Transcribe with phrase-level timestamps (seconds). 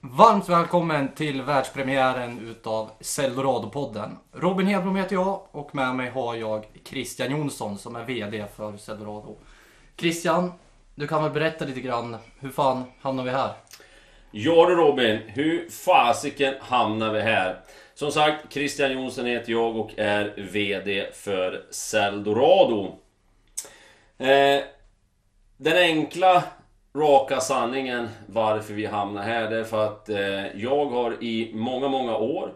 [0.00, 4.16] Varmt välkommen till världspremiären utav Celdorado-podden.
[4.32, 8.76] Robin Hedblom heter jag och med mig har jag Christian Jonsson som är VD för
[8.76, 9.36] Celdorado.
[9.96, 10.52] Christian,
[10.94, 13.52] du kan väl berätta lite grann, hur fan hamnar vi här?
[14.30, 17.60] Ja du Robin, hur fasiken hamnar vi här?
[17.94, 22.98] Som sagt, Christian Jonsson heter jag och är VD för Celdorado.
[24.18, 24.62] Eh,
[25.56, 26.44] den enkla,
[26.96, 31.88] raka sanningen varför vi hamnar här, det är för att eh, jag har i många,
[31.88, 32.52] många år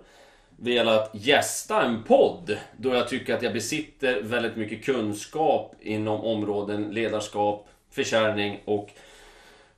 [0.57, 6.83] velat gästa en podd då jag tycker att jag besitter väldigt mycket kunskap inom områden
[6.91, 8.91] ledarskap, försäljning och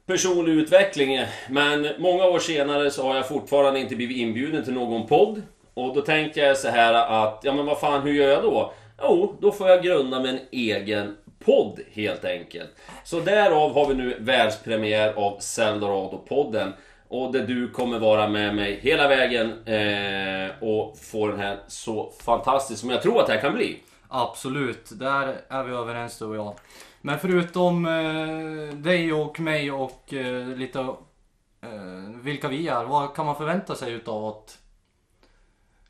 [0.07, 1.21] personlig utveckling.
[1.49, 5.43] Men många år senare så har jag fortfarande inte blivit inbjuden till någon podd.
[5.75, 8.73] Och då tänker jag så här att, ja men vad fan, hur gör jag då?
[9.03, 12.71] Jo, då får jag grunda med en egen podd helt enkelt.
[13.05, 16.73] Så därav har vi nu världspremiär av Seldorado-podden.
[17.09, 22.13] Och där du kommer vara med mig hela vägen eh, och få den här så
[22.21, 23.81] fantastisk som jag tror att det här kan bli.
[24.09, 26.55] Absolut, där är vi överens du och jag.
[27.01, 30.79] Men förutom eh, dig och mig och eh, lite
[31.61, 31.71] eh,
[32.23, 34.59] vilka vi är, vad kan man förvänta sig utav att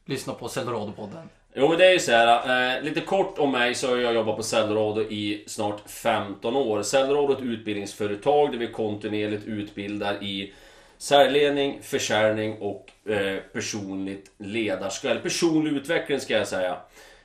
[0.05, 1.29] lyssna på Seldorado-podden?
[1.55, 4.15] Jo men det är ju så här, eh, lite kort om mig så har jag
[4.15, 6.83] jobbat på Celdorado i snart 15 år.
[6.83, 10.53] Celdorado är ett utbildningsföretag där vi kontinuerligt utbildar i
[10.99, 16.77] säljledning, försäljning och eh, personligt ledarskap, eller personlig utveckling ska jag säga.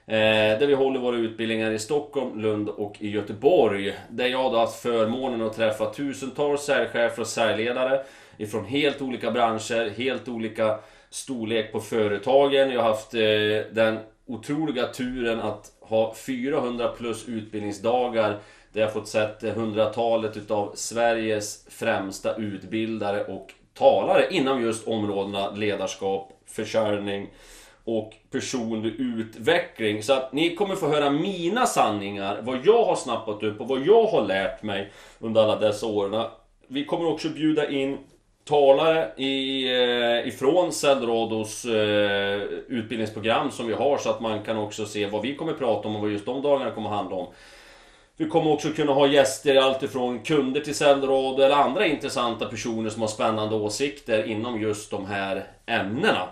[0.06, 3.94] Eh, där vi håller våra utbildningar i Stockholm, Lund och i Göteborg.
[4.10, 8.04] Där jag har haft förmånen att träffa tusentals säljchefer och säljledare
[8.38, 12.72] ifrån helt olika branscher, helt olika storlek på företagen.
[12.72, 18.40] Jag har haft eh, den otroliga turen att ha 400 plus utbildningsdagar
[18.74, 26.32] där jag fått sett hundratalet utav Sveriges främsta utbildare och talare inom just områdena ledarskap,
[26.46, 27.30] försörjning
[27.84, 30.04] och personlig utveckling.
[30.04, 33.80] Så att ni kommer få höra mina sanningar, vad jag har snappat upp och vad
[33.80, 36.26] jag har lärt mig under alla dessa åren.
[36.68, 37.98] Vi kommer också bjuda in
[38.48, 44.86] talare i, eh, ifrån Celdorados eh, utbildningsprogram som vi har så att man kan också
[44.86, 47.28] se vad vi kommer prata om och vad just de dagarna kommer handla om.
[48.18, 53.02] Vi kommer också kunna ha gäster alltifrån kunder till Celdorado eller andra intressanta personer som
[53.02, 56.28] har spännande åsikter inom just de här ämnena.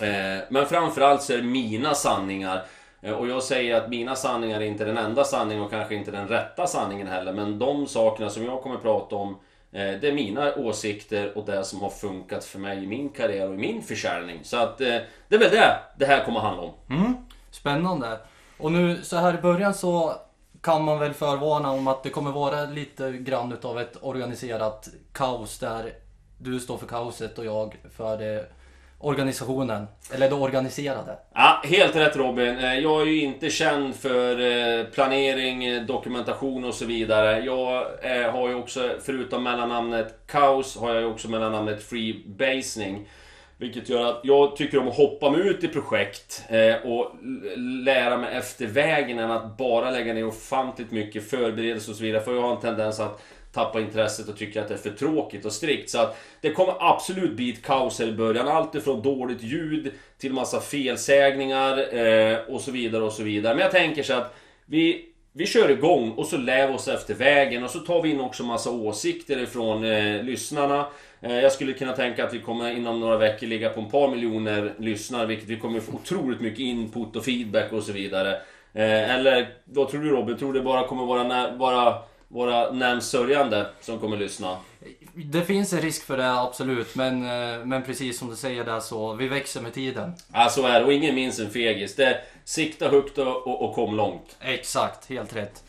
[0.00, 2.64] Eh, men framförallt så är det mina sanningar.
[3.02, 6.10] Eh, och jag säger att mina sanningar är inte den enda sanningen och kanske inte
[6.10, 7.32] den rätta sanningen heller.
[7.32, 9.36] Men de sakerna som jag kommer prata om
[9.72, 13.48] Eh, det är mina åsikter och det som har funkat för mig i min karriär
[13.48, 14.40] och i min försäljning.
[14.42, 14.96] Så att eh,
[15.28, 16.74] det är väl det det här kommer att handla om.
[16.90, 17.16] Mm,
[17.50, 18.18] spännande.
[18.58, 20.14] Och nu så här i början så
[20.60, 25.58] kan man väl förvarna om att det kommer vara lite grann utav ett organiserat kaos
[25.58, 25.92] där
[26.38, 28.46] du står för kaoset och jag för det
[28.98, 31.18] organisationen, eller det organiserade.
[31.34, 32.58] Ja, helt rätt Robin.
[32.58, 37.40] Eh, jag är ju inte känd för eh, planering, eh, dokumentation och så vidare.
[37.40, 37.84] Jag
[38.32, 43.08] har ju också, förutom mellannamnet Kaos, har jag ju också mellannamnet Freebasing.
[43.58, 46.42] Vilket gör att jag tycker om att hoppa mig ut i projekt
[46.84, 47.12] och
[47.84, 52.22] lära mig efter vägen än att bara lägga ner ofantligt mycket förberedelser och så vidare.
[52.22, 53.22] För jag har en tendens att
[53.56, 55.90] tappa intresset och tycker att det är för tråkigt och strikt.
[55.90, 58.48] Så att det kommer absolut bli ett kaos här i början.
[58.48, 63.54] Allt ifrån dåligt ljud till massa felsägningar eh, och så vidare och så vidare.
[63.54, 64.34] Men jag tänker så att
[64.66, 68.10] vi, vi kör igång och så lär vi oss efter vägen och så tar vi
[68.10, 70.86] in också massa åsikter ifrån eh, lyssnarna.
[71.20, 74.08] Eh, jag skulle kunna tänka att vi kommer inom några veckor ligga på ett par
[74.08, 78.32] miljoner lyssnare, vilket vi kommer få otroligt mycket input och feedback och så vidare.
[78.74, 80.36] Eh, eller vad tror du Robin?
[80.36, 81.94] Tror du det bara kommer vara, vara
[82.28, 84.56] våra närmst sörjande som kommer lyssna.
[85.14, 86.94] Det finns en risk för det, absolut.
[86.94, 90.14] Men, eh, men precis som du säger där så, vi växer med tiden.
[90.32, 90.86] Ja, så är det.
[90.86, 91.96] Och ingen minns en fegis.
[91.96, 94.36] Det sikta högt och, och, och kom långt.
[94.40, 95.64] Exakt, helt rätt.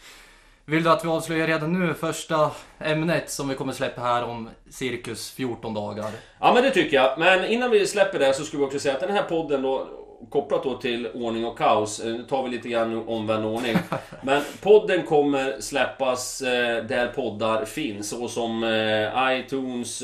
[0.66, 4.50] Vill du att vi avslöjar redan nu första ämnet som vi kommer släppa här om
[4.70, 6.12] cirkus 14 dagar?
[6.40, 7.20] Ja men det tycker jag.
[7.20, 9.88] Men innan vi släpper det så skulle vi också säga att den här podden då
[10.30, 12.00] kopplat då till ordning och kaos.
[12.00, 13.78] Eh, nu tar vi lite grann omvänd ordning.
[14.22, 18.10] Men podden kommer släppas eh, där poddar finns.
[18.10, 20.04] Såsom eh, iTunes,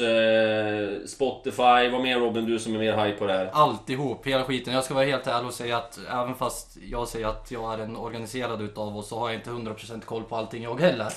[1.11, 1.89] Spotify.
[1.91, 3.49] Vad mer Robin, du som är mer high på det här?
[3.53, 4.73] Alltihop, hela skiten.
[4.73, 7.83] Jag ska vara helt ärlig och säga att även fast jag säger att jag är
[7.83, 11.07] en organiserad utav oss så har jag inte 100% koll på allting jag heller.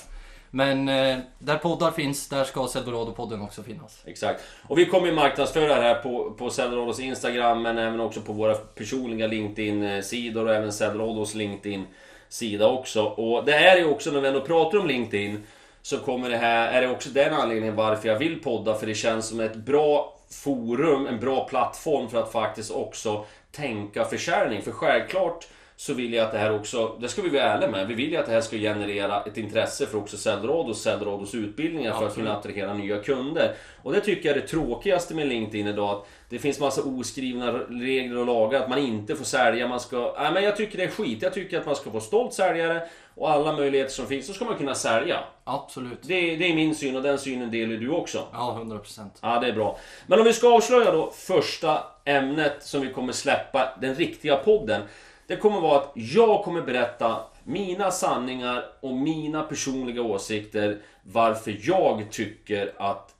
[0.50, 4.02] Men eh, där poddar finns, där ska Celdorado-podden också finnas.
[4.06, 4.42] Exakt.
[4.68, 8.32] Och vi kommer ju marknadsföra det här på, på Celdorados Instagram, men även också på
[8.32, 13.04] våra personliga LinkedIn-sidor och även Celdorados LinkedIn-sida också.
[13.04, 15.42] Och det är ju också, när vi ändå pratar om LinkedIn,
[15.82, 18.94] så kommer det här, är det också den anledningen varför jag vill podda, för det
[18.94, 24.62] känns som ett bra forum, en bra plattform för att faktiskt också tänka försäljning.
[24.62, 25.46] För självklart
[25.78, 28.10] så vill jag att det här också, det ska vi vara ärliga med, vi vill
[28.10, 32.06] ju att det här ska generera ett intresse för också Säljrad och Säljrados utbildningar för
[32.06, 33.54] att kunna attrahera nya kunder.
[33.82, 37.52] Och det tycker jag är det tråkigaste med LinkedIn idag, att det finns massa oskrivna
[37.52, 40.14] regler och lagar, att man inte får sälja, man ska...
[40.18, 42.88] Nej men jag tycker det är skit, jag tycker att man ska få stolt säljare
[43.14, 45.20] och alla möjligheter som finns, så ska man kunna sälja.
[45.44, 45.98] Absolut.
[46.02, 48.26] Det, det är min syn och den synen delar du också.
[48.32, 49.08] Ja, 100%.
[49.20, 49.78] Ja, det är bra.
[50.06, 54.82] Men om vi ska avslöja då första ämnet som vi kommer släppa, den riktiga podden.
[55.26, 62.10] Det kommer vara att jag kommer berätta mina sanningar och mina personliga åsikter varför jag
[62.10, 63.14] tycker att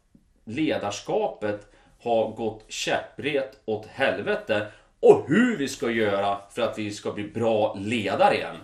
[0.45, 1.73] ledarskapet
[2.03, 4.67] har gått käpprätt åt helvete
[5.01, 8.57] och hur vi ska göra för att vi ska bli bra ledare igen.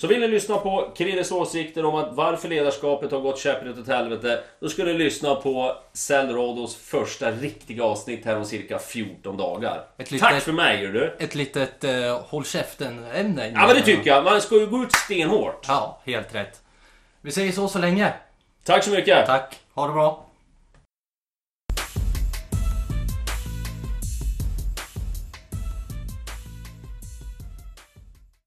[0.00, 3.88] Så vill ni lyssna på Krilles åsikter om att varför ledarskapet har gått käpprätt åt
[3.88, 9.84] helvete, då ska ni lyssna på Cellrados första riktiga avsnitt här om cirka 14 dagar.
[9.98, 11.16] Litet- Tack för mig, gör du.
[11.18, 13.48] Ett litet uh, håll käften-ämne.
[13.54, 14.24] Ja, men det tycker jag.
[14.24, 15.64] Man ska ju gå ut stenhårt.
[15.68, 16.62] Ja, helt rätt.
[17.20, 18.12] Vi säger så så länge.
[18.64, 19.26] Tack så mycket.
[19.26, 19.58] Tack.
[19.74, 20.27] Ha det bra.